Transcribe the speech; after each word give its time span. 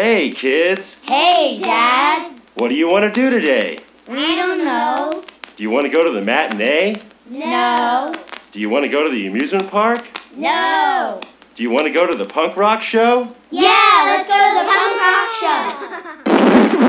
Hey, 0.00 0.30
kids. 0.30 0.96
Hey, 1.02 1.60
Dad. 1.62 2.40
What 2.54 2.68
do 2.68 2.74
you 2.74 2.88
want 2.88 3.02
to 3.04 3.10
do 3.12 3.28
today? 3.28 3.80
I 4.08 4.34
don't 4.34 4.64
know. 4.64 5.22
Do 5.58 5.62
you 5.62 5.68
want 5.68 5.84
to 5.84 5.90
go 5.92 6.02
to 6.02 6.10
the 6.10 6.22
matinee? 6.22 6.96
No. 7.28 8.10
Do 8.50 8.60
you 8.60 8.70
want 8.70 8.84
to 8.84 8.88
go 8.88 9.04
to 9.04 9.10
the 9.10 9.26
amusement 9.26 9.70
park? 9.70 10.02
No. 10.34 11.20
Do 11.54 11.62
you 11.62 11.68
want 11.68 11.86
to 11.86 11.92
go 11.92 12.06
to 12.06 12.14
the 12.14 12.24
punk 12.24 12.56
rock 12.56 12.80
show? 12.80 13.28
Yeah, 13.50 14.02
let's 14.06 14.26
go 14.26 14.38
to 14.40 14.54
the 14.56 14.64
punk 14.72 14.96
rock 15.04 15.28
show. 15.38 16.80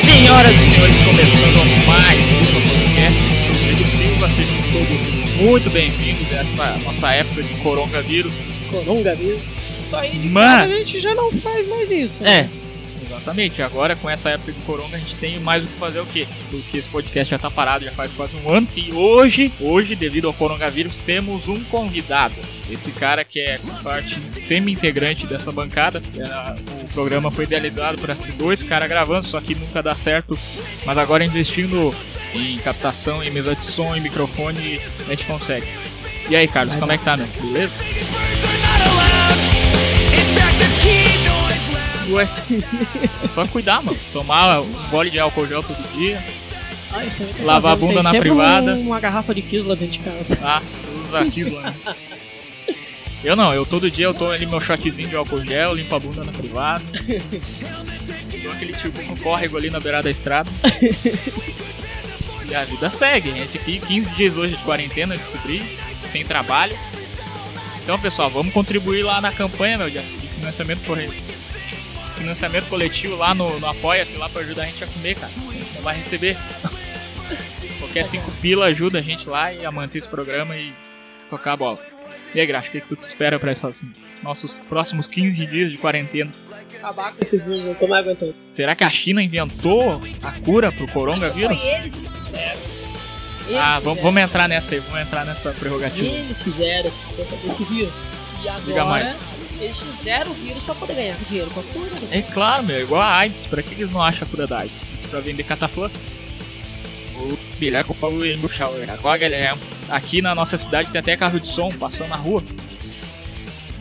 Senhoras 0.00 0.52
e 0.54 0.64
senhores, 0.64 0.96
começando 1.04 1.71
muito 5.42 5.68
bem-vindos 5.70 6.32
a 6.32 6.36
essa 6.36 6.78
nossa 6.84 7.10
época 7.12 7.42
de 7.42 7.54
coronavírus. 7.54 8.32
Coronavírus. 8.70 9.40
Isso 9.86 9.96
aí, 9.96 10.10
de 10.10 10.28
Mas- 10.28 10.72
a 10.72 10.76
gente 10.78 11.00
já 11.00 11.14
não 11.14 11.32
faz 11.32 11.68
mais 11.68 11.90
isso. 11.90 12.24
É, 12.24 12.48
exatamente. 13.04 13.60
Agora 13.60 13.96
com 13.96 14.08
essa 14.08 14.30
época 14.30 14.52
de 14.52 14.60
corona 14.60 14.96
a 14.96 14.98
gente 15.00 15.16
tem 15.16 15.38
mais 15.40 15.64
o 15.64 15.66
que 15.66 15.74
fazer 15.74 16.00
o 16.00 16.06
quê? 16.06 16.26
Porque 16.50 16.78
esse 16.78 16.88
podcast 16.88 17.30
já 17.30 17.38
tá 17.38 17.50
parado 17.50 17.84
já 17.84 17.90
faz 17.92 18.10
quase 18.12 18.32
um 18.36 18.48
ano. 18.50 18.68
E 18.76 18.92
hoje, 18.94 19.52
hoje, 19.60 19.96
devido 19.96 20.28
ao 20.28 20.32
coronavírus, 20.32 20.94
temos 21.04 21.46
um 21.48 21.62
convidado. 21.64 22.34
Esse 22.70 22.90
cara 22.92 23.24
que 23.24 23.40
é 23.40 23.58
parte 23.82 24.18
semi-integrante 24.40 25.26
dessa 25.26 25.50
bancada. 25.52 26.00
É, 26.16 26.72
O 26.84 26.88
programa 26.94 27.30
foi 27.30 27.44
idealizado 27.44 28.00
para 28.00 28.16
ser 28.16 28.32
dois 28.32 28.62
caras 28.62 28.88
gravando, 28.88 29.26
só 29.26 29.40
que 29.40 29.54
nunca 29.54 29.82
dá 29.82 29.96
certo. 29.96 30.38
Mas 30.86 30.96
agora 30.96 31.24
investindo 31.24 31.94
em 32.34 32.58
captação, 32.58 33.22
em 33.22 33.30
mesa 33.30 33.54
de 33.54 33.64
som, 33.64 33.94
em 33.94 34.00
microfone, 34.00 34.80
a 35.06 35.10
gente 35.10 35.26
consegue. 35.26 35.66
E 36.28 36.36
aí, 36.36 36.46
Carlos, 36.48 36.76
como 36.76 36.92
é 36.92 36.98
que 36.98 37.04
tá, 37.04 37.16
meu? 37.16 37.26
Beleza? 37.40 37.74
Ué, 42.10 42.28
é 43.24 43.28
só 43.28 43.46
cuidar, 43.46 43.82
mano. 43.82 43.98
Tomar 44.12 44.60
um 44.60 44.72
gole 44.90 45.10
de 45.10 45.18
álcool 45.18 45.46
gel 45.46 45.62
todo 45.62 45.82
dia. 45.94 46.22
Ah, 46.92 47.04
isso 47.04 47.22
aí 47.22 47.28
tá 47.32 47.42
Lavar 47.44 47.72
a 47.72 47.76
bunda 47.76 48.02
Tem 48.02 48.12
na 48.12 48.18
privada. 48.20 48.74
um- 48.74 48.80
uma 48.88 49.00
garrafa 49.00 49.34
de 49.34 49.58
lá 49.60 49.74
dentro 49.74 49.98
de 49.98 49.98
casa. 50.00 50.38
Ah, 50.42 50.60
usa 51.08 51.20
aquilo, 51.20 51.60
né? 51.60 51.74
Eu 53.24 53.36
não, 53.36 53.54
eu 53.54 53.64
todo 53.64 53.88
dia 53.90 54.06
eu 54.06 54.14
tô 54.14 54.30
ali 54.30 54.44
meu 54.46 54.60
shotzinho 54.60 55.08
de 55.08 55.14
álcool 55.16 55.46
gel, 55.46 55.74
limpo 55.74 55.94
a 55.94 55.98
bunda 56.00 56.24
na 56.24 56.32
privada. 56.32 56.82
Dou 58.42 58.50
aquele 58.52 58.72
tipo 58.74 59.00
no 59.02 59.16
córrego 59.18 59.56
ali 59.56 59.70
na 59.70 59.78
beirada 59.78 60.04
da 60.04 60.10
estrada. 60.10 60.50
E 62.48 62.54
a 62.54 62.64
vida 62.64 62.90
segue, 62.90 63.30
a 63.30 63.34
gente 63.34 63.56
aqui 63.56 63.80
15 63.80 64.14
dias 64.14 64.36
hoje 64.36 64.56
de 64.56 64.62
quarentena, 64.62 65.16
descobri, 65.16 65.62
sem 66.10 66.24
trabalho. 66.24 66.76
Então 67.82 67.98
pessoal, 67.98 68.30
vamos 68.30 68.52
contribuir 68.52 69.02
lá 69.02 69.20
na 69.20 69.32
campanha, 69.32 69.78
meu, 69.78 69.90
de 69.90 70.00
de 70.00 70.28
financiamento 70.28 70.84
correio. 70.84 71.12
Financiamento 72.16 72.68
coletivo 72.68 73.16
lá 73.16 73.34
no, 73.34 73.58
no 73.58 73.66
Apoia-se 73.66 74.16
lá 74.16 74.28
pra 74.28 74.42
ajudar 74.42 74.62
a 74.62 74.66
gente 74.66 74.84
a 74.84 74.86
comer, 74.86 75.14
cara. 75.16 75.32
A 75.32 75.52
gente 75.52 75.74
não 75.74 75.82
vai 75.82 75.96
receber. 75.96 76.36
Qualquer 77.78 78.04
cinco 78.04 78.30
pila 78.40 78.66
ajuda 78.66 78.98
a 78.98 79.02
gente 79.02 79.28
lá 79.28 79.52
e 79.52 79.66
a 79.66 79.72
manter 79.72 79.98
esse 79.98 80.08
programa 80.08 80.56
e 80.56 80.72
tocar 81.28 81.52
a 81.52 81.56
bola. 81.56 81.78
E 82.34 82.40
aí, 82.40 82.46
Graxa, 82.46 82.68
o 82.68 82.72
que, 82.72 82.80
que 82.80 82.96
tu 82.96 83.06
espera 83.06 83.38
pra 83.38 83.52
esses 83.52 83.64
assim, 83.64 83.90
nossos 84.22 84.52
próximos 84.68 85.08
15 85.08 85.46
dias 85.46 85.70
de 85.70 85.78
quarentena? 85.78 86.30
Acabar 86.78 87.12
com 87.12 87.22
esses 87.22 87.42
vírus, 87.42 87.64
não 87.64 87.74
tô 87.74 87.86
mais 87.86 88.04
aguentando. 88.04 88.34
Será 88.48 88.74
que 88.74 88.82
a 88.84 88.90
China 88.90 89.22
inventou 89.22 90.00
a 90.22 90.32
cura 90.40 90.72
pro 90.72 90.86
coronavírus? 90.88 91.58
Foi 91.58 91.68
eles 91.68 91.96
Eles 92.34 93.58
Ah, 93.60 93.80
vamos, 93.80 94.02
vamos 94.02 94.22
entrar 94.22 94.48
nessa 94.48 94.74
aí, 94.74 94.80
vamos 94.80 95.00
entrar 95.00 95.24
nessa 95.24 95.50
prerrogativa. 95.52 96.04
Eles 96.06 96.42
fizeram 96.42 96.90
esse, 97.48 97.64
vírus. 97.64 97.92
E 98.42 98.48
agora, 98.48 98.62
Diga 98.66 98.84
mais. 98.84 99.16
eles 99.60 99.76
fizeram 99.78 100.30
o 100.30 100.34
vírus 100.34 100.62
pra 100.62 100.74
poder 100.74 100.94
ganhar 100.94 101.16
dinheiro 101.28 101.50
com 101.50 101.60
a 101.60 101.62
cura. 101.64 101.90
né? 101.90 102.08
É 102.18 102.22
claro, 102.22 102.62
meu, 102.64 102.80
igual 102.80 103.00
a 103.02 103.16
AIDS. 103.16 103.46
Pra 103.46 103.62
que 103.62 103.74
eles 103.74 103.90
não 103.90 104.02
acham 104.02 104.26
a 104.26 104.30
cura 104.30 104.46
da 104.46 104.58
AIDS? 104.60 104.76
Pra 105.10 105.20
vender 105.20 105.42
cataflã? 105.42 105.90
O 107.16 107.36
Bileco 107.58 107.94
Paulo 107.94 108.24
e 108.24 108.36
Buchauer. 108.36 108.88
Agora, 108.90 109.18
galera, 109.18 109.58
aqui 109.88 110.22
na 110.22 110.34
nossa 110.34 110.56
cidade 110.56 110.90
tem 110.90 110.98
até 111.00 111.16
carro 111.16 111.38
de 111.38 111.48
som 111.48 111.70
passando 111.72 112.08
na 112.08 112.16
rua. 112.16 112.42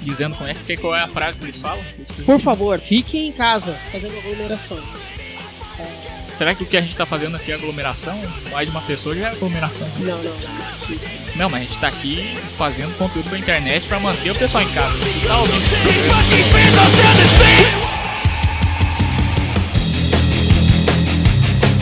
Dizendo 0.01 0.35
como 0.35 0.49
é 0.49 0.53
que 0.55 0.77
qual 0.77 0.95
é 0.95 1.01
a 1.01 1.07
frase 1.07 1.37
que 1.37 1.45
eles 1.45 1.57
falam. 1.57 1.83
Por 2.25 2.39
favor, 2.39 2.79
fiquem 2.79 3.27
em 3.27 3.31
casa 3.31 3.71
fazendo 3.91 4.17
aglomeração. 4.17 4.79
Será 6.41 6.55
que 6.55 6.63
o 6.63 6.65
que 6.65 6.75
a 6.75 6.81
gente 6.81 6.97
tá 6.97 7.05
fazendo 7.05 7.35
aqui 7.35 7.51
é 7.51 7.53
aglomeração? 7.53 8.19
Mais 8.51 8.67
de 8.67 8.75
uma 8.75 8.81
pessoa 8.81 9.15
já 9.15 9.27
é 9.27 9.31
aglomeração. 9.31 9.87
Não, 9.99 10.17
não, 10.17 10.23
não. 10.23 11.35
Não, 11.35 11.49
mas 11.51 11.61
a 11.61 11.65
gente 11.65 11.79
tá 11.79 11.87
aqui 11.87 12.35
fazendo 12.57 12.97
conteúdo 12.97 13.29
pra 13.29 13.37
internet 13.37 13.87
pra 13.87 13.99
manter 13.99 14.31
o 14.31 14.33
pessoal 14.33 14.63
em 14.63 14.73
casa. 14.73 14.97
Tá 15.27 15.37
ouvindo? 15.37 15.61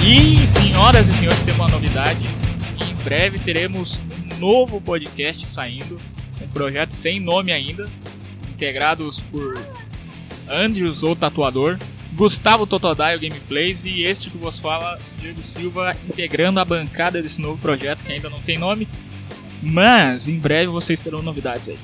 E, 0.04 0.52
senhoras 0.52 1.08
e 1.08 1.14
senhores, 1.14 1.42
tem 1.44 1.54
uma 1.54 1.70
novidade. 1.70 2.20
Em 2.82 2.96
breve 2.96 3.40
teremos 3.40 3.98
um 4.34 4.40
novo 4.40 4.82
podcast 4.82 5.50
saindo. 5.50 5.98
Um 6.42 6.48
projeto 6.50 6.92
sem 6.92 7.22
nome 7.22 7.54
ainda. 7.54 7.86
Integrados 8.52 9.22
por 9.32 9.58
Andrews, 10.50 11.02
ou 11.02 11.16
Tatuador. 11.16 11.78
Gustavo 12.20 12.68
Totodai, 12.68 13.18
Gameplays. 13.18 13.86
E 13.86 14.04
este 14.04 14.30
que 14.30 14.38
vos 14.38 14.60
fala, 14.60 15.00
Diego 15.22 15.42
Silva, 15.44 15.96
integrando 16.06 16.60
a 16.60 16.66
bancada 16.66 17.22
desse 17.22 17.40
novo 17.40 17.58
projeto 17.60 18.04
que 18.04 18.12
ainda 18.12 18.30
não 18.30 18.40
tem 18.42 18.58
nome. 18.58 18.90
Mas 19.64 20.28
em 20.28 20.38
breve 20.38 20.68
vocês 20.68 21.00
terão 21.00 21.22
novidades 21.22 21.70
aí. 21.70 21.80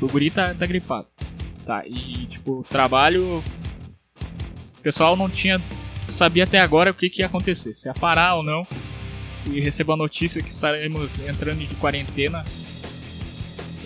O 0.00 0.08
guri 0.08 0.28
tá, 0.28 0.52
tá 0.52 0.66
gripado. 0.66 1.06
Tá, 1.64 1.84
e 1.86 2.26
tipo, 2.26 2.66
trabalho. 2.68 3.44
O 4.78 4.82
pessoal 4.82 5.14
não 5.14 5.30
tinha. 5.30 5.62
Sabia 6.10 6.42
até 6.42 6.58
agora 6.58 6.90
o 6.90 6.94
que, 6.94 7.08
que 7.08 7.22
ia 7.22 7.26
acontecer, 7.26 7.74
se 7.74 7.88
ia 7.88 7.94
parar 7.94 8.34
ou 8.34 8.42
não. 8.42 8.66
E 9.46 9.60
recebo 9.60 9.92
a 9.92 9.96
notícia 9.96 10.42
que 10.42 10.50
estaremos 10.50 11.08
entrando 11.28 11.64
de 11.64 11.76
quarentena 11.76 12.42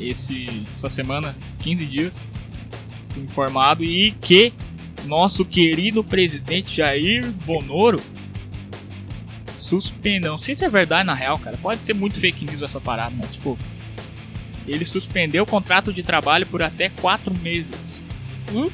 esse, 0.00 0.64
essa 0.74 0.88
semana, 0.88 1.36
15 1.58 1.84
dias. 1.84 2.16
Informado 3.18 3.84
e 3.84 4.12
que 4.12 4.54
nosso 5.04 5.44
querido 5.44 6.02
presidente 6.02 6.76
Jair 6.76 7.30
Bonoro 7.44 8.00
suspendeu. 9.56 10.32
Não 10.32 10.38
sei 10.38 10.54
se 10.54 10.64
é 10.64 10.68
verdade 10.68 11.04
na 11.04 11.14
real, 11.14 11.38
cara. 11.38 11.56
Pode 11.56 11.80
ser 11.80 11.94
muito 11.94 12.18
fake 12.20 12.44
news 12.44 12.62
essa 12.62 12.80
parada, 12.80 13.14
mas 13.16 13.32
tipo. 13.32 13.58
Ele 14.66 14.84
suspendeu 14.84 15.44
o 15.44 15.46
contrato 15.46 15.92
de 15.92 16.02
trabalho 16.02 16.44
por 16.46 16.60
até 16.60 16.88
4 16.88 17.32
meses. 17.38 17.70
Hum? 18.52 18.68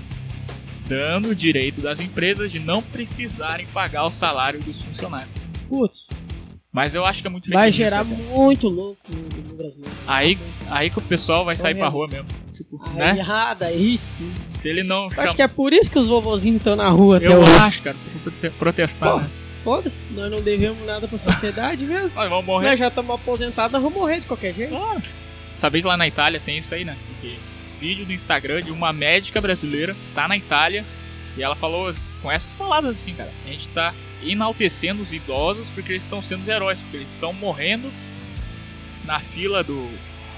Dando 0.88 1.28
o 1.30 1.34
direito 1.34 1.82
das 1.82 2.00
empresas 2.00 2.50
de 2.50 2.58
não 2.58 2.82
precisarem 2.82 3.66
pagar 3.66 4.04
o 4.04 4.10
salário 4.10 4.58
dos 4.60 4.80
funcionários. 4.80 5.30
Putz, 5.68 6.08
Mas 6.72 6.94
eu 6.94 7.04
acho 7.04 7.20
que 7.20 7.26
é 7.26 7.30
muito 7.30 7.44
fake 7.44 7.54
vai 7.54 7.66
news, 7.66 7.76
gerar 7.76 8.04
cara. 8.04 8.06
muito 8.06 8.68
louco 8.68 9.00
no, 9.10 9.48
no 9.50 9.54
Brasil. 9.54 9.84
Aí, 10.06 10.38
aí 10.70 10.88
que 10.88 10.98
o 10.98 11.02
pessoal 11.02 11.44
vai 11.44 11.56
sair 11.56 11.74
pra 11.74 11.88
rua 11.88 12.06
mesmo. 12.08 12.26
Aí, 12.80 13.14
né? 13.16 13.24
ah, 13.28 13.54
daí 13.54 13.98
sim. 13.98 14.32
Se 14.60 14.68
ele 14.68 14.82
não. 14.82 15.08
Acho 15.16 15.34
que 15.34 15.42
é 15.42 15.48
por 15.48 15.72
isso 15.72 15.90
que 15.90 15.98
os 15.98 16.06
vovozinhos 16.06 16.58
estão 16.58 16.74
na 16.74 16.88
rua 16.88 17.18
Eu 17.18 17.40
hoje. 17.40 17.52
acho, 17.60 17.82
cara, 17.82 17.96
pra 18.40 18.50
protestar, 18.52 19.12
Pô. 19.12 19.20
né? 19.20 19.30
Foda-se, 19.62 20.02
nós 20.12 20.30
não 20.30 20.40
devemos 20.40 20.84
nada 20.84 21.06
pra 21.06 21.18
sociedade 21.18 21.84
mesmo. 21.84 22.10
Nós 22.16 22.28
vamos 22.28 22.44
morrer. 22.44 22.70
Nós 22.70 22.78
já 22.80 22.88
estamos 22.88 23.14
aposentados, 23.14 23.72
nós 23.72 23.80
vamos 23.80 23.96
morrer 23.96 24.18
de 24.18 24.26
qualquer 24.26 24.52
jeito. 24.52 24.74
Ah, 24.74 25.00
sabia 25.56 25.80
que 25.80 25.86
lá 25.86 25.96
na 25.96 26.08
Itália 26.08 26.40
tem 26.44 26.58
isso 26.58 26.74
aí, 26.74 26.84
né? 26.84 26.96
Porque 27.06 27.36
vídeo 27.78 28.04
do 28.04 28.12
Instagram 28.12 28.60
de 28.60 28.72
uma 28.72 28.92
médica 28.92 29.40
brasileira 29.40 29.94
tá 30.14 30.26
na 30.26 30.36
Itália 30.36 30.84
e 31.36 31.42
ela 31.44 31.54
falou 31.54 31.94
com 32.20 32.30
essas 32.30 32.52
palavras 32.54 32.96
assim, 32.96 33.14
cara. 33.14 33.30
A 33.46 33.48
gente 33.50 33.68
tá 33.68 33.94
enaltecendo 34.24 35.00
os 35.00 35.12
idosos 35.12 35.64
porque 35.76 35.92
eles 35.92 36.02
estão 36.02 36.20
sendo 36.22 36.42
os 36.42 36.48
heróis, 36.48 36.80
porque 36.80 36.96
eles 36.96 37.10
estão 37.10 37.32
morrendo 37.32 37.88
na 39.04 39.20
fila 39.20 39.62
do, 39.62 39.88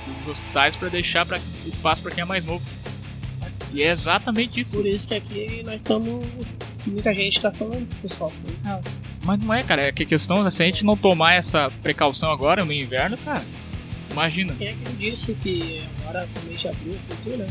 dos 0.04 0.28
hospitais 0.28 0.76
pra 0.76 0.88
deixar 0.88 1.24
pra, 1.26 1.38
espaço 1.66 2.02
pra 2.02 2.10
quem 2.10 2.22
é 2.22 2.24
mais 2.24 2.44
novo. 2.44 2.64
E 3.72 3.82
é 3.82 3.90
exatamente 3.90 4.60
isso. 4.60 4.76
Por 4.76 4.86
isso 4.86 5.08
que 5.08 5.14
aqui 5.14 5.62
nós 5.64 5.76
estamos. 5.76 6.24
Muita 6.86 7.12
gente 7.12 7.40
tá 7.40 7.50
falando, 7.50 7.88
pessoal. 8.00 8.32
Mas 9.24 9.40
não 9.40 9.52
é, 9.52 9.62
cara. 9.62 9.82
É 9.82 9.92
que 9.92 10.04
a 10.04 10.06
questão 10.06 10.46
é 10.46 10.50
se 10.50 10.62
a 10.62 10.66
gente 10.66 10.84
não 10.84 10.96
tomar 10.96 11.34
essa 11.34 11.70
precaução 11.82 12.30
agora 12.30 12.64
no 12.64 12.72
inverno, 12.72 13.16
cara. 13.18 13.44
Imagina. 14.12 14.54
Quem 14.54 14.68
é 14.68 14.72
que 14.74 14.92
disse 14.92 15.34
que 15.34 15.82
agora 16.02 16.28
começo 16.34 16.60
de 16.60 16.68
abril, 16.68 16.94
futuro, 17.08 17.36
né? 17.38 17.46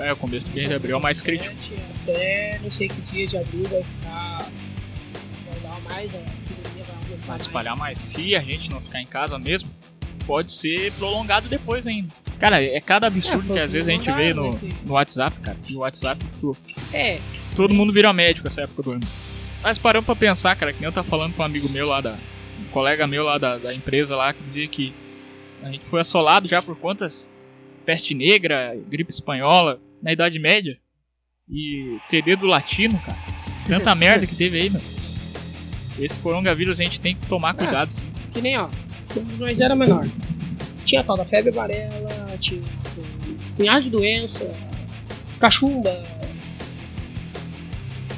É, 0.00 0.12
o 0.12 0.16
começo 0.16 0.46
do 0.46 0.52
mês 0.52 0.68
de 0.68 0.74
abril 0.74 0.94
é 0.94 0.98
o 0.98 1.02
mais 1.02 1.20
crítico. 1.20 1.54
Até 2.02 2.58
não 2.62 2.72
sei 2.72 2.88
que 2.88 3.00
dia 3.02 3.26
de 3.26 3.36
abril 3.36 3.64
vai 3.64 3.82
ficar. 3.84 4.50
Vai 5.48 5.60
dar 5.62 5.80
mais, 5.82 6.10
aumentar. 6.14 7.26
Vai 7.26 7.36
espalhar 7.36 7.76
mais. 7.76 8.00
Se 8.00 8.34
a 8.34 8.40
gente 8.40 8.68
não 8.68 8.80
ficar 8.80 9.00
em 9.00 9.06
casa 9.06 9.38
mesmo, 9.38 9.70
pode 10.28 10.52
ser 10.52 10.92
prolongado 10.92 11.48
depois 11.48 11.84
ainda. 11.86 12.08
Cara, 12.38 12.62
é 12.62 12.80
cada 12.80 13.08
absurdo 13.08 13.50
É, 13.52 13.54
que 13.54 13.60
às 13.64 13.70
vezes 13.72 13.88
a 13.88 13.92
gente 13.92 14.12
vê 14.12 14.32
no, 14.32 14.50
no 14.84 14.92
WhatsApp, 14.92 15.36
cara. 15.40 15.58
No 15.68 15.80
WhatsApp, 15.80 16.24
tu- 16.40 16.56
É, 16.92 17.18
todo 17.56 17.74
mundo 17.74 17.92
vira 17.92 18.12
médico 18.12 18.46
essa 18.46 18.60
época 18.62 18.82
do 18.82 18.92
ano. 18.92 19.00
Mas 19.62 19.76
paramos 19.78 20.06
pra 20.06 20.14
pensar, 20.14 20.54
cara, 20.54 20.72
que 20.72 20.78
nem 20.78 20.86
eu 20.86 20.92
tava 20.92 21.08
falando 21.08 21.34
com 21.34 21.42
um 21.42 21.44
amigo 21.46 21.68
meu 21.68 21.86
lá 21.88 22.00
da. 22.00 22.12
Um 22.60 22.64
colega 22.70 23.06
meu 23.06 23.24
lá 23.24 23.38
da, 23.38 23.56
da 23.58 23.74
empresa 23.74 24.14
lá 24.14 24.32
que 24.32 24.42
dizia 24.44 24.68
que 24.68 24.92
A 25.62 25.70
gente 25.72 25.84
foi 25.90 26.00
assolado 26.00 26.46
já 26.46 26.60
por 26.62 26.76
quantas? 26.76 27.28
Peste 27.84 28.14
negra, 28.14 28.76
gripe 28.88 29.10
espanhola, 29.10 29.80
na 30.02 30.12
Idade 30.12 30.38
Média. 30.38 30.78
E 31.50 31.96
CD 32.00 32.36
do 32.36 32.46
latino, 32.46 32.96
cara. 33.00 33.18
Tanta 33.66 33.94
merda 33.96 34.26
que 34.26 34.36
teve 34.36 34.60
aí, 34.60 34.70
meu. 34.70 34.80
Esse 35.98 36.18
coronavírus 36.20 36.78
a 36.78 36.84
gente 36.84 37.00
tem 37.00 37.16
que 37.16 37.26
tomar 37.26 37.54
cuidado, 37.54 37.92
sim. 37.92 38.06
Que 38.32 38.40
nem, 38.40 38.56
ó, 38.58 38.68
nós 39.38 39.60
era 39.60 39.74
menor. 39.74 40.06
Tinha 40.84 41.00
a 41.00 41.04
tal 41.04 41.16
da 41.16 41.24
febre 41.24 41.50
amarela, 41.50 42.08
tinha 42.40 42.60
um 42.60 43.54
punhado 43.56 43.82
de 43.84 43.90
doença, 43.90 44.50
cachumba, 45.38 45.90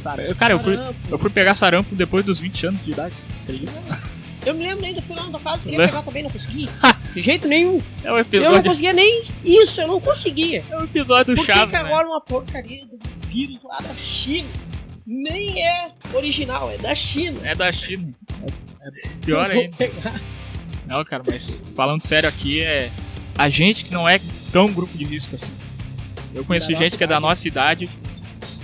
Sarampo. 0.01 0.35
Cara, 0.35 0.55
eu 0.55 0.61
fui, 0.61 0.79
eu 1.11 1.19
fui 1.19 1.31
pegar 1.31 1.55
sarampo 1.55 1.95
depois 1.95 2.25
dos 2.25 2.39
20 2.39 2.67
anos 2.69 2.85
de 2.85 2.91
idade. 2.93 3.15
acredita? 3.43 3.73
Eu 4.47 4.55
me 4.55 4.65
lembro 4.65 4.87
ainda, 4.87 5.03
fui 5.03 5.15
lá 5.15 5.25
na 5.25 5.31
tua 5.33 5.41
casa, 5.41 5.59
queria 5.63 5.87
pegar 5.87 6.03
também, 6.03 6.23
não 6.23 6.31
consegui. 6.31 6.67
De 7.13 7.21
jeito 7.23 7.47
nenhum. 7.47 7.79
É 8.03 8.07
o 8.07 8.09
Eu 8.09 8.13
não 8.15 8.21
episódio, 8.21 8.63
conseguia 8.63 8.93
nem 8.95 9.25
isso, 9.45 9.83
eu 9.83 9.87
não 9.87 10.01
conseguia. 10.01 10.65
é 10.71 10.77
o 10.79 10.85
episódio 10.85 11.35
Por 11.35 11.45
que 11.45 11.53
Chaves, 11.53 11.77
que 11.77 11.83
né? 11.83 11.87
agora 11.87 12.09
uma 12.09 12.23
porcaria 12.23 12.87
do 12.87 12.99
vírus 13.29 13.63
lá 13.63 13.77
da 13.81 13.93
China 13.97 14.49
nem 15.07 15.63
é 15.63 15.91
original, 16.15 16.71
é 16.71 16.79
da 16.79 16.95
China? 16.95 17.39
É 17.45 17.55
da 17.55 17.71
China. 17.71 18.15
É, 18.81 18.89
é 18.89 18.91
pior 19.21 19.51
ainda. 19.51 19.77
Não, 20.91 21.05
cara, 21.05 21.23
mas 21.25 21.49
falando 21.77 22.03
sério 22.03 22.29
aqui, 22.29 22.65
é 22.65 22.91
a 23.39 23.49
gente 23.49 23.85
que 23.85 23.95
não 23.95 24.09
é 24.09 24.21
tão 24.51 24.67
grupo 24.73 24.99
de 24.99 25.05
risco 25.05 25.37
assim. 25.37 25.53
Eu 26.35 26.45
conheço 26.45 26.67
Da 26.69 26.75
gente 26.75 26.97
que 26.97 27.05
é 27.05 27.07
da 27.07 27.21
nossa 27.21 27.47
idade, 27.47 27.89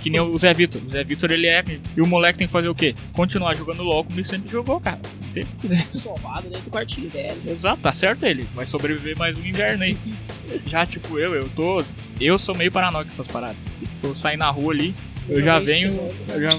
que 0.03 0.09
nem 0.09 0.19
o 0.19 0.37
Zé 0.37 0.53
Vitor. 0.53 0.81
O 0.85 0.89
Zé 0.89 1.05
Vitor, 1.05 1.31
ele 1.31 1.47
é. 1.47 1.63
E 1.95 2.01
o 2.01 2.05
moleque 2.05 2.39
tem 2.39 2.47
que 2.47 2.51
fazer 2.51 2.67
o 2.67 2.75
quê? 2.75 2.93
Continuar 3.13 3.55
jogando 3.55 3.81
LOL 3.81 4.03
como 4.03 4.19
ele 4.19 4.27
sempre 4.27 4.51
jogou, 4.51 4.77
cara. 4.81 4.99
Não 5.21 5.33
tem 5.33 5.45
que 5.45 5.67
dentro 5.69 5.99
do 5.99 6.69
quartinho 6.69 7.09
dele. 7.09 7.41
Exato, 7.47 7.81
tá 7.81 7.93
certo 7.93 8.25
ele. 8.25 8.43
Vai 8.53 8.65
sobreviver 8.65 9.17
mais 9.17 9.37
um 9.37 9.45
inverno 9.45 9.85
aí. 9.85 9.97
Já, 10.67 10.85
tipo, 10.85 11.17
eu, 11.17 11.33
eu 11.33 11.47
tô. 11.55 11.81
Eu 12.19 12.37
sou 12.37 12.53
meio 12.55 12.71
paranoico 12.73 13.09
com 13.09 13.21
essas 13.21 13.31
paradas. 13.31 13.57
Eu 14.03 14.13
sair 14.13 14.35
na 14.35 14.49
rua 14.49 14.73
ali, 14.73 14.93
eu 15.29 15.41
já 15.41 15.59
venho. 15.59 15.93
Eu 16.27 16.41
já. 16.41 16.49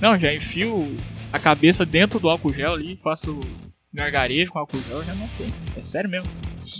Não, 0.00 0.18
já 0.18 0.34
enfio 0.34 0.96
a 1.32 1.38
cabeça 1.38 1.84
dentro 1.84 2.18
do 2.18 2.28
álcool 2.28 2.52
gel 2.52 2.72
ali, 2.72 2.98
faço 3.02 3.38
gargarejo 3.94 4.50
com 4.52 4.58
álcool 4.58 4.80
gel, 4.88 5.02
já 5.04 5.14
não 5.14 5.28
tem. 5.38 5.46
É 5.76 5.80
sério 5.82 6.10
mesmo. 6.10 6.28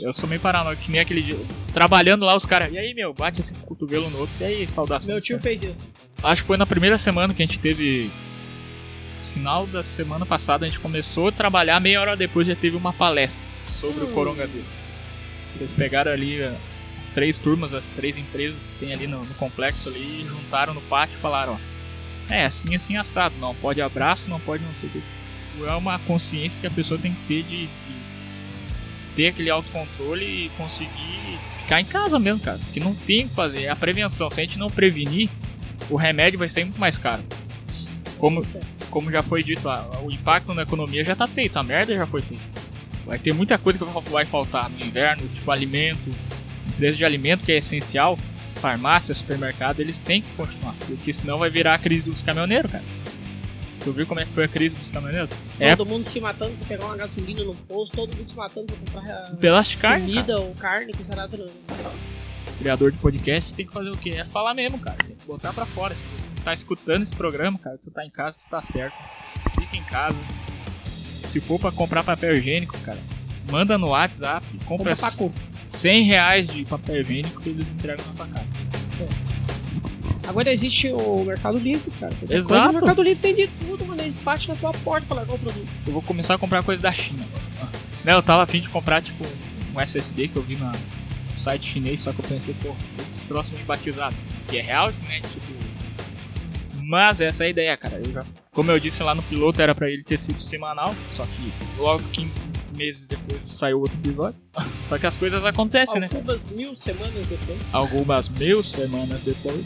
Eu 0.01 0.13
sou 0.13 0.29
meio 0.29 0.41
paranoico, 0.41 0.83
que 0.83 0.91
nem 0.91 1.01
aquele 1.01 1.23
dia. 1.23 1.37
Trabalhando 1.73 2.25
lá, 2.25 2.37
os 2.37 2.45
caras. 2.45 2.73
E 2.73 2.79
aí, 2.79 2.93
meu, 2.95 3.13
bate 3.15 3.41
esse 3.41 3.53
cotovelo 3.53 4.09
no 4.11 4.19
outro. 4.19 4.35
E 4.41 4.45
aí, 4.45 4.69
saudação. 4.69 5.11
Meu 5.13 5.21
tio 5.21 5.39
fez 5.41 5.63
isso. 5.63 5.89
Acho 6.23 6.43
que 6.43 6.47
foi 6.49 6.57
na 6.57 6.67
primeira 6.67 6.99
semana 6.99 7.33
que 7.33 7.43
a 7.43 7.47
gente 7.47 7.59
teve. 7.61 8.11
Final 9.35 9.67
da 9.67 9.83
semana 9.83 10.25
passada 10.25 10.65
a 10.65 10.69
gente 10.69 10.79
começou 10.79 11.29
a 11.29 11.33
trabalhar, 11.33 11.81
meia 11.81 12.01
hora 12.01 12.17
depois 12.17 12.47
já 12.47 12.55
teve 12.55 12.77
uma 12.77 12.93
palestra 12.93 13.43
sobre 13.81 14.05
o 14.05 14.09
Hum. 14.09 14.13
coronavírus. 14.13 14.65
Eles 15.57 15.75
pegaram 15.75 16.13
ali 16.13 16.41
eh, 16.41 16.55
as 17.01 17.09
três 17.09 17.37
turmas, 17.37 17.75
as 17.75 17.89
três 17.89 18.17
empresas 18.17 18.59
que 18.59 18.79
tem 18.87 18.93
ali 18.93 19.09
no, 19.09 19.25
no 19.25 19.35
complexo 19.35 19.89
ali, 19.89 20.23
e 20.23 20.27
juntaram 20.29 20.73
no 20.73 20.81
pátio 20.83 21.17
e 21.17 21.21
falaram, 21.21 21.55
ó. 21.55 22.33
É, 22.33 22.47
assim, 22.47 22.75
assim, 22.77 22.97
assado. 22.97 23.35
Não 23.41 23.55
pode 23.57 23.83
abraço, 23.83 24.31
não 24.31 24.39
pode 24.41 24.63
não 24.63 24.75
sei 24.77 24.89
o 24.89 24.93
que. 24.93 25.03
É 25.69 25.73
uma 25.75 25.99
consciência 26.01 26.61
que 26.61 26.67
a 26.67 26.71
pessoa 26.71 26.99
tem 26.99 27.13
que 27.13 27.21
ter 27.23 27.43
de, 27.45 27.67
de 27.67 27.69
ter 29.17 29.29
aquele 29.29 29.51
autocontrole 29.51 30.25
e 30.25 30.49
conseguir 30.57 31.39
ficar 31.63 31.81
em 31.81 31.85
casa 31.85 32.19
mesmo, 32.19 32.41
cara. 32.41 32.59
Que 32.73 32.81
não 32.81 32.95
tem 32.95 33.27
o 33.27 33.29
que 33.29 33.35
fazer. 33.35 33.63
É 33.65 33.69
a 33.71 33.77
prevenção. 33.77 34.31
Se 34.31 34.41
a 34.41 34.45
gente 34.45 34.59
não 34.59 34.69
prevenir, 34.69 35.29
o 35.89 35.97
remédio 35.97 36.39
vai 36.39 36.49
ser 36.49 36.65
muito 36.65 36.81
mais 36.81 36.99
caro. 36.99 37.23
Como, 38.19 38.45
como 38.91 39.11
já 39.11 39.23
foi 39.23 39.43
dito, 39.43 39.69
a- 39.69 40.01
o 40.03 40.11
impacto 40.11 40.53
na 40.55 40.63
economia 40.63 41.05
já 41.05 41.15
tá 41.15 41.27
feito, 41.27 41.57
a 41.59 41.63
merda 41.63 41.95
já 41.95 42.07
foi 42.07 42.23
feita. 42.23 42.43
Vai 43.07 43.19
ter 43.19 43.35
muita 43.35 43.59
coisa 43.59 43.79
que 43.79 44.11
vai 44.11 44.25
faltar 44.25 44.71
no 44.71 44.81
inverno, 44.85 45.29
tipo 45.29 45.51
alimento, 45.51 46.11
empresa 46.69 46.97
de 46.97 47.05
alimento 47.05 47.45
que 47.45 47.53
é 47.53 47.59
essencial, 47.59 48.19
farmácia, 48.57 49.15
supermercado, 49.15 49.81
eles 49.81 49.99
têm 49.99 50.23
que 50.23 50.31
continuar, 50.35 50.75
porque 50.87 51.13
senão 51.13 51.37
vai 51.39 51.51
virar 51.51 51.75
a 51.75 51.79
crise 51.79 52.09
dos 52.09 52.23
caminhoneiros, 52.23 52.73
cara. 52.73 52.85
Tu 53.85 53.93
viu 53.93 54.07
como 54.07 54.19
é 54.21 54.25
que 54.25 54.33
foi 54.33 54.45
a 54.45 54.49
crise 54.49 54.75
dos 54.77 54.91
caminhoneiros? 54.91 55.31
É, 55.61 55.77
Todo 55.77 55.87
mundo 55.89 56.09
se 56.09 56.19
matando 56.19 56.53
pra 56.57 56.67
pegar 56.69 56.87
uma 56.87 56.97
gasolina 56.97 57.45
no 57.45 57.55
posto, 57.55 57.95
todo 57.95 58.17
mundo 58.17 58.29
se 58.31 58.35
matando 58.35 58.67
pra 58.67 58.77
comprar 58.77 59.03
carne, 59.03 59.77
cara. 59.77 60.01
comida 60.01 60.41
ou 60.41 60.55
carne, 60.55 60.93
que 60.93 61.05
será 61.05 61.29
tudo. 61.29 61.51
criador 62.59 62.91
de 62.93 62.99
podcast 62.99 63.53
tem 63.53 63.67
que 63.67 63.73
fazer 63.73 63.91
o 63.91 63.99
quê? 63.99 64.11
É 64.17 64.25
falar 64.25 64.55
mesmo, 64.55 64.79
cara. 64.79 64.97
Tem 64.97 65.15
que 65.15 65.27
botar 65.27 65.53
pra 65.53 65.67
fora. 65.67 65.95
Se 65.95 66.01
tu 66.37 66.43
tá 66.43 66.55
escutando 66.55 67.03
esse 67.03 67.15
programa, 67.15 67.59
cara, 67.59 67.79
tu 67.85 67.91
tá 67.91 68.05
em 68.07 68.11
casa, 68.11 68.39
tu 68.39 68.49
tá 68.51 68.63
certo. 68.63 68.97
Fica 69.61 69.77
em 69.77 69.85
casa. 69.85 70.17
Se 71.31 71.39
for 71.41 71.59
pra 71.61 71.71
comprar 71.71 72.03
papel 72.03 72.37
higiênico, 72.37 72.79
cara, 72.79 72.99
manda 73.51 73.77
no 73.77 73.89
WhatsApp 73.89 74.47
compra 74.65 74.95
Compra 74.95 75.11
pacu. 75.11 75.33
100 75.67 76.05
reais 76.05 76.47
de 76.47 76.65
papel 76.65 77.03
higiênico 77.03 77.43
que 77.43 77.51
eles 77.51 77.71
entregam 77.71 78.07
na 78.07 78.13
tua 78.15 78.27
casa. 78.29 78.49
Agora 80.27 80.51
existe 80.51 80.89
o 80.89 81.23
Mercado 81.25 81.59
Livre, 81.59 81.91
cara. 82.01 82.13
Exato. 82.31 82.49
coisa, 82.49 82.69
O 82.71 82.73
Mercado 82.73 83.03
Livre 83.03 83.21
tem 83.21 83.35
de. 83.35 83.51
Eles 84.05 84.15
batem 84.23 84.49
na 84.49 84.55
tua 84.57 84.73
porta 84.73 85.07
pra 85.07 85.17
largar 85.17 85.35
o 85.35 85.39
produto. 85.39 85.69
Eu 85.87 85.93
vou 85.93 86.03
começar 86.03 86.35
a 86.35 86.39
comprar 86.39 86.63
coisa 86.63 86.83
da 86.83 86.93
China. 86.93 87.25
Né, 88.05 88.13
eu 88.13 88.23
tava 88.23 88.43
afim 88.43 88.61
de 88.61 88.69
comprar, 88.69 89.03
tipo, 89.03 89.25
um 89.75 89.81
SSD 89.81 90.29
que 90.29 90.37
eu 90.37 90.43
vi 90.43 90.57
na- 90.57 90.73
no 90.73 91.41
site 91.41 91.73
chinês, 91.73 92.03
só 92.03 92.13
que 92.13 92.21
eu 92.21 92.25
pensei, 92.29 92.55
pô, 92.63 92.75
esses 93.01 93.23
próximos 93.23 93.61
batizados. 93.63 94.17
Que 94.49 94.59
é 94.59 94.63
real 94.63 94.91
isso, 94.91 95.03
né? 95.05 95.21
Tipo. 95.21 95.55
Mas 96.87 97.21
essa 97.21 97.45
é 97.45 97.47
a 97.47 97.51
ideia, 97.51 97.77
cara. 97.77 97.99
Eu 98.05 98.13
já, 98.13 98.25
como 98.53 98.71
eu 98.71 98.79
disse 98.79 99.03
lá 99.03 99.15
no 99.15 99.23
piloto, 99.23 99.61
era 99.61 99.75
pra 99.75 99.89
ele 99.91 100.05
ter 100.05 100.19
sido 100.19 100.43
semanal, 100.43 100.95
só 101.17 101.25
que 101.25 101.53
logo 101.79 102.03
15 102.13 102.39
meses 102.75 103.07
depois 103.07 103.41
saiu 103.57 103.81
outro 103.81 103.97
episódio. 103.99 104.39
Só 104.89 104.99
que 104.99 105.07
as 105.07 105.17
coisas 105.17 105.45
acontecem, 105.45 106.01
né? 106.01 106.09
Algumas 106.13 106.45
mil 106.51 106.77
semanas 106.77 107.27
depois. 107.27 107.59
algumas 107.73 108.29
mil 108.29 108.63
semanas 108.65 109.21
depois. 109.23 109.65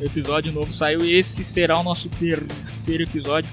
Episódio 0.00 0.52
novo 0.52 0.72
saiu 0.72 1.04
e 1.04 1.14
esse 1.14 1.44
será 1.44 1.78
o 1.78 1.82
nosso 1.82 2.08
terceiro 2.08 3.02
episódio. 3.02 3.50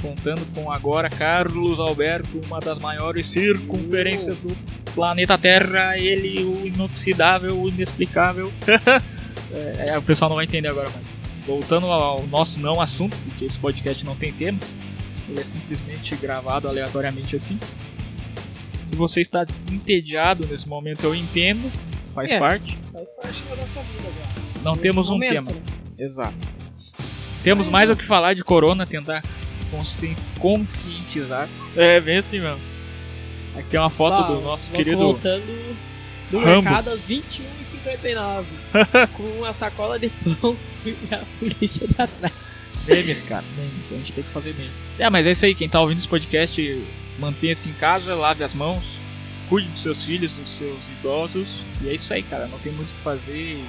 Contando 0.00 0.44
com 0.52 0.70
agora 0.72 1.08
Carlos 1.08 1.78
Alberto, 1.78 2.40
uma 2.46 2.58
das 2.58 2.78
maiores 2.78 3.28
circunferências 3.28 4.36
do 4.38 4.56
planeta 4.92 5.38
Terra, 5.38 5.96
ele, 5.96 6.42
o 6.42 6.66
inoxidável, 6.66 7.56
o 7.56 7.68
inexplicável. 7.68 8.52
é, 9.52 9.90
é, 9.90 9.98
o 9.98 10.02
pessoal 10.02 10.28
não 10.28 10.36
vai 10.36 10.44
entender 10.44 10.68
agora, 10.68 10.90
mas 10.92 11.04
voltando 11.46 11.86
ao 11.86 12.26
nosso 12.26 12.58
não 12.58 12.80
assunto, 12.80 13.16
porque 13.18 13.44
esse 13.44 13.58
podcast 13.58 14.04
não 14.04 14.16
tem 14.16 14.32
tema, 14.32 14.58
ele 15.28 15.40
é 15.40 15.44
simplesmente 15.44 16.16
gravado 16.16 16.68
aleatoriamente 16.68 17.36
assim. 17.36 17.58
Se 18.86 18.96
você 18.96 19.20
está 19.20 19.46
entediado 19.70 20.46
nesse 20.48 20.68
momento, 20.68 21.04
eu 21.04 21.14
entendo, 21.14 21.70
faz 22.12 22.30
É. 22.30 22.38
parte. 22.40 22.76
Faz 22.92 23.08
parte 23.22 23.42
da 23.42 23.56
nossa 23.56 23.80
vida 23.82 24.08
agora. 24.08 24.31
Não 24.62 24.76
temos 24.76 25.08
um 25.08 25.14
momento, 25.14 25.32
tema. 25.32 25.50
Exato. 25.98 26.34
Temos 27.42 27.66
mais 27.68 27.90
o 27.90 27.96
que 27.96 28.06
falar 28.06 28.34
de 28.34 28.44
corona, 28.44 28.86
tentar 28.86 29.22
consci- 29.70 30.16
conscientizar. 30.38 31.48
É, 31.76 32.00
bem 32.00 32.18
assim 32.18 32.38
mesmo. 32.38 32.60
Aqui 33.56 33.68
tem 33.70 33.80
uma 33.80 33.90
foto 33.90 34.16
Tá, 34.22 34.28
do 34.32 34.40
nosso 34.40 34.70
querido. 34.70 34.96
Voltando 34.98 35.76
do 36.30 36.38
Rambo. 36.38 36.62
mercado 36.62 36.90
às 36.90 37.00
21h59. 37.00 38.44
com 39.16 39.22
uma 39.38 39.52
sacola 39.52 39.98
de 39.98 40.08
pão 40.40 40.56
e 40.86 40.96
a 41.14 41.18
polícia 41.38 41.86
de 41.86 41.94
atrás. 42.00 42.32
Memes, 42.86 43.22
cara. 43.22 43.44
Memes. 43.56 43.92
A 43.92 43.96
gente 43.96 44.12
tem 44.12 44.24
que 44.24 44.30
fazer 44.30 44.54
memes. 44.54 44.72
É, 44.98 45.10
mas 45.10 45.26
é 45.26 45.32
isso 45.32 45.44
aí. 45.44 45.54
Quem 45.54 45.68
tá 45.68 45.80
ouvindo 45.80 45.98
esse 45.98 46.08
podcast, 46.08 46.82
mantenha-se 47.18 47.68
em 47.68 47.72
casa, 47.74 48.14
lave 48.14 48.42
as 48.44 48.54
mãos, 48.54 48.82
cuide 49.48 49.68
dos 49.68 49.82
seus 49.82 50.04
filhos, 50.04 50.32
dos 50.32 50.50
seus 50.50 50.78
idosos. 50.98 51.46
E 51.82 51.88
é 51.88 51.94
isso 51.94 52.12
aí, 52.14 52.22
cara. 52.22 52.46
Não 52.46 52.58
tem 52.60 52.72
muito 52.72 52.88
o 52.88 52.92
que 52.92 53.00
fazer. 53.02 53.62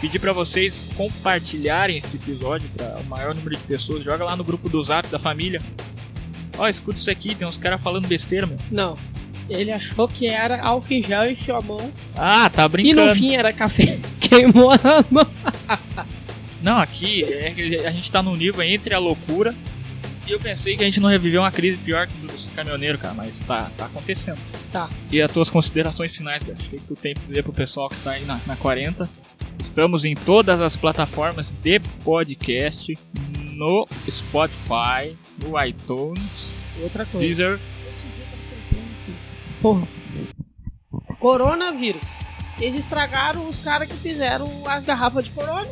Pedir 0.00 0.18
pra 0.18 0.32
vocês 0.32 0.86
compartilharem 0.96 1.96
esse 1.98 2.16
episódio 2.16 2.68
para 2.76 2.98
o 3.00 3.04
maior 3.04 3.34
número 3.34 3.56
de 3.56 3.62
pessoas. 3.62 4.04
Joga 4.04 4.24
lá 4.24 4.36
no 4.36 4.44
grupo 4.44 4.68
do 4.68 4.82
Zap 4.84 5.08
da 5.08 5.18
família. 5.18 5.60
Ó, 6.58 6.68
escuta 6.68 6.98
isso 6.98 7.10
aqui, 7.10 7.34
tem 7.34 7.46
uns 7.48 7.56
caras 7.58 7.80
falando 7.80 8.06
besteira, 8.06 8.46
meu. 8.46 8.58
Não. 8.70 8.96
Ele 9.48 9.70
achou 9.72 10.06
que 10.06 10.26
era 10.26 10.60
álcool 10.62 11.02
gel, 11.06 11.30
enfiou 11.30 11.58
a 11.58 11.60
mão. 11.60 11.92
Ah, 12.16 12.48
tá 12.50 12.64
E 12.64 12.68
brincando. 12.68 13.06
no 13.06 13.14
fim 13.16 13.34
era 13.34 13.52
café. 13.52 13.98
Queimou 14.20 14.72
a 14.72 15.04
mão. 15.10 15.26
Não, 16.62 16.78
aqui 16.78 17.24
é 17.24 17.50
que 17.50 17.76
a 17.86 17.90
gente 17.90 18.10
tá 18.10 18.22
num 18.22 18.36
nível 18.36 18.62
entre 18.62 18.94
a 18.94 18.98
loucura 18.98 19.54
e 20.26 20.32
eu 20.32 20.40
pensei 20.40 20.76
que 20.76 20.82
a 20.82 20.86
gente 20.86 20.98
não 21.00 21.10
ia 21.12 21.18
viver 21.18 21.36
uma 21.38 21.50
crise 21.52 21.76
pior 21.78 22.06
que 22.06 22.14
dos 22.26 22.46
caminhoneiros, 22.56 23.00
cara, 23.00 23.12
mas 23.14 23.38
tá, 23.40 23.70
tá 23.76 23.84
acontecendo. 23.86 24.38
Tá. 24.72 24.88
E 25.12 25.20
as 25.20 25.30
tuas 25.30 25.50
considerações 25.50 26.14
finais, 26.16 26.42
cara? 26.42 26.54
O 26.54 26.56
que 26.56 26.78
que 26.78 26.86
tu 26.86 26.96
tem 26.96 27.12
pra 27.14 27.24
dizer 27.24 27.42
pro 27.42 27.52
pessoal 27.52 27.88
que 27.90 27.96
tá 27.96 28.12
aí 28.12 28.24
na, 28.24 28.40
na 28.46 28.56
40? 28.56 29.08
Estamos 29.60 30.04
em 30.04 30.14
todas 30.14 30.60
as 30.60 30.76
plataformas 30.76 31.46
de 31.62 31.80
podcast, 32.04 32.98
no 33.54 33.86
Spotify, 34.08 35.16
no 35.42 35.62
iTunes, 35.64 36.52
Outra 36.82 37.06
coisa. 37.06 37.26
Deezer. 37.26 37.60
Porra. 39.62 39.86
Coronavírus. 41.18 42.02
Eles 42.60 42.76
estragaram 42.76 43.48
os 43.48 43.56
caras 43.62 43.88
que 43.88 43.96
fizeram 43.96 44.48
as 44.66 44.84
garrafas 44.84 45.24
de 45.24 45.30
corona. 45.30 45.66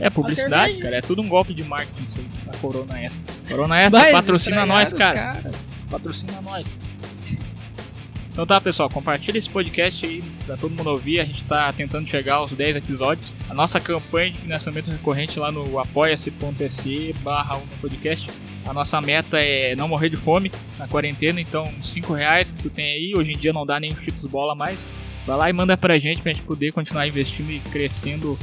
É 0.00 0.08
publicidade, 0.08 0.78
cara. 0.78 0.96
É 0.96 1.00
tudo 1.00 1.20
um 1.22 1.28
golpe 1.28 1.52
de 1.52 1.62
marketing 1.64 2.02
isso 2.04 2.18
aí. 2.20 2.26
A 2.52 2.56
Corona 2.56 3.00
Extra. 3.00 3.34
Corona 3.48 3.80
Extra, 3.80 4.00
Vai, 4.00 4.12
patrocina 4.12 4.66
nós, 4.66 4.92
cara. 4.92 5.34
caras. 5.34 5.56
Patrocina 5.90 6.40
nós. 6.40 6.78
Então 8.32 8.46
tá, 8.46 8.58
pessoal, 8.58 8.88
compartilha 8.88 9.38
esse 9.38 9.48
podcast 9.48 10.06
aí 10.06 10.24
pra 10.46 10.56
todo 10.56 10.74
mundo 10.74 10.88
ouvir. 10.88 11.20
A 11.20 11.24
gente 11.24 11.44
tá 11.44 11.70
tentando 11.70 12.08
chegar 12.08 12.36
aos 12.36 12.50
10 12.50 12.76
episódios. 12.76 13.26
A 13.48 13.52
nossa 13.52 13.78
campanha 13.78 14.30
de 14.30 14.38
financiamento 14.38 14.90
recorrente 14.90 15.38
lá 15.38 15.52
no 15.52 15.78
apoia-se.se 15.78 17.14
barra 17.22 17.60
podcast. 17.80 18.26
A 18.66 18.72
nossa 18.72 19.00
meta 19.02 19.38
é 19.38 19.76
não 19.76 19.86
morrer 19.86 20.08
de 20.08 20.16
fome 20.16 20.50
na 20.78 20.88
quarentena, 20.88 21.40
então 21.40 21.70
5 21.84 22.12
reais 22.14 22.52
que 22.52 22.62
tu 22.62 22.70
tem 22.70 22.86
aí, 22.86 23.12
hoje 23.14 23.32
em 23.32 23.36
dia 23.36 23.52
não 23.52 23.66
dá 23.66 23.78
nem 23.78 23.94
Cheetos 23.94 24.30
bola 24.30 24.54
mais. 24.54 24.78
Vai 25.26 25.36
lá 25.36 25.50
e 25.50 25.52
manda 25.52 25.76
pra 25.76 25.98
gente 25.98 26.22
pra 26.22 26.32
gente 26.32 26.44
poder 26.44 26.72
continuar 26.72 27.06
investindo 27.06 27.50
e 27.50 27.60
crescendo 27.60 28.38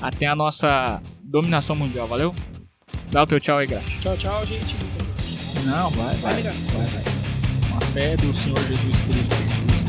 até 0.00 0.26
a 0.26 0.36
nossa 0.36 1.02
dominação 1.22 1.74
mundial, 1.74 2.06
valeu? 2.06 2.34
Dá 3.10 3.24
o 3.24 3.26
teu 3.26 3.40
tchau 3.40 3.58
aí, 3.58 3.66
Graxa. 3.66 3.90
Tchau, 4.02 4.16
tchau, 4.16 4.46
gente. 4.46 4.74
Não, 5.64 5.90
vai, 5.90 6.14
Vai 6.16 6.42
vai. 6.42 6.52
Vai, 6.52 6.86
vai. 6.86 7.19
Fé 7.92 8.16
do 8.18 8.32
Senhor 8.32 8.56
Jesus 8.68 8.96
Cristo. 9.02 9.79